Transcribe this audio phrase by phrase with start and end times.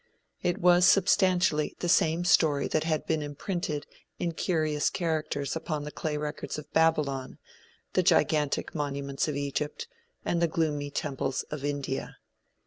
[0.41, 3.85] It was substantially the same story that had been imprinted
[4.17, 7.37] in curious characters upon the clay records of Babylon,
[7.93, 9.87] the gigantic monuments of Egypt,
[10.25, 12.17] and the gloomy temples of India.